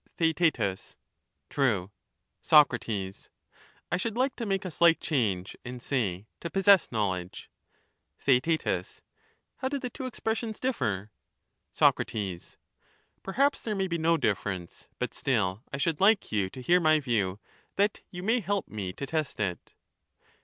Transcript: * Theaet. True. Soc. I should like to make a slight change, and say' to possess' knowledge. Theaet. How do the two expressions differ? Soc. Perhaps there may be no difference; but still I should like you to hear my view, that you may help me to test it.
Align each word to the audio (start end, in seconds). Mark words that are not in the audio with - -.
* 0.11 0.17
Theaet. 0.17 0.57
True. 1.51 1.91
Soc. 2.41 2.73
I 2.89 3.97
should 3.97 4.17
like 4.17 4.35
to 4.37 4.47
make 4.47 4.65
a 4.65 4.71
slight 4.71 4.99
change, 4.99 5.55
and 5.63 5.79
say' 5.79 6.25
to 6.41 6.49
possess' 6.49 6.91
knowledge. 6.91 7.51
Theaet. 8.17 8.63
How 9.57 9.67
do 9.69 9.77
the 9.77 9.91
two 9.91 10.07
expressions 10.07 10.59
differ? 10.59 11.11
Soc. 11.71 11.99
Perhaps 13.21 13.61
there 13.61 13.75
may 13.75 13.87
be 13.87 13.99
no 13.99 14.17
difference; 14.17 14.87
but 14.97 15.13
still 15.13 15.61
I 15.71 15.77
should 15.77 16.01
like 16.01 16.31
you 16.31 16.49
to 16.49 16.61
hear 16.63 16.79
my 16.79 16.99
view, 16.99 17.39
that 17.75 18.01
you 18.09 18.23
may 18.23 18.39
help 18.39 18.67
me 18.67 18.93
to 18.93 19.05
test 19.05 19.39
it. 19.39 19.75